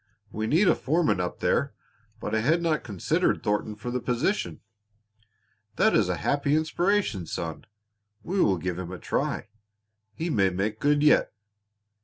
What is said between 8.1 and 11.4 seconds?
We will give him a try. He may make good yet."